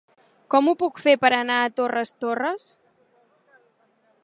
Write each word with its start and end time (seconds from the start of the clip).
Com 0.53 0.69
ho 0.69 0.71
puc 0.83 1.01
fer 1.07 1.13
per 1.25 1.31
anar 1.39 1.59
a 1.65 1.69
Torres 1.81 2.15
Torres? 2.25 2.67